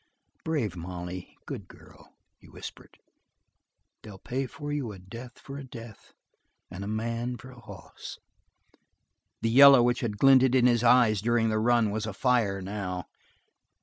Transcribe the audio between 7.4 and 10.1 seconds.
a hoss." The yellow which